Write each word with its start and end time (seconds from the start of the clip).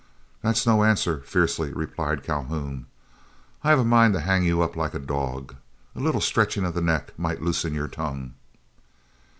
"That's 0.41 0.65
no 0.65 0.83
answer," 0.83 1.19
fiercely 1.27 1.71
replied 1.71 2.23
Calhoun, 2.23 2.87
"I 3.63 3.69
have 3.69 3.77
a 3.77 3.85
mind 3.85 4.15
to 4.15 4.21
hang 4.21 4.43
you 4.43 4.63
up 4.63 4.75
like 4.75 4.95
a 4.95 4.99
dog. 4.99 5.57
A 5.95 5.99
little 5.99 6.21
stretching 6.21 6.65
of 6.65 6.73
the 6.73 6.81
neck 6.81 7.13
might 7.19 7.43
loosen 7.43 7.75
your 7.75 7.87
tongue." 7.87 8.33